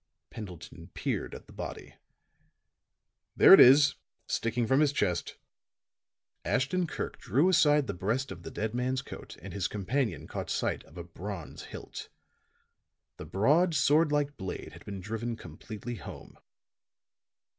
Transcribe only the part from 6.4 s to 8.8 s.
Ashton Kirk drew aside the breast of the dead